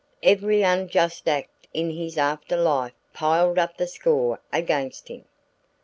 Every 0.23 0.63
unjust 0.63 1.29
act 1.29 1.67
in 1.75 1.91
his 1.91 2.17
after 2.17 2.57
life 2.57 2.95
piled 3.13 3.59
up 3.59 3.77
the 3.77 3.85
score 3.85 4.39
against 4.51 5.09
him. 5.09 5.25